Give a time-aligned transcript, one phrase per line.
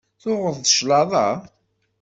[0.21, 1.27] Tuɣeḍ-d claḍa?